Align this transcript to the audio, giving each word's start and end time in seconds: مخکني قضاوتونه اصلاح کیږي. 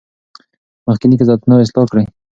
مخکني 0.87 1.15
قضاوتونه 1.19 1.55
اصلاح 1.63 1.85
کیږي. 1.91 2.07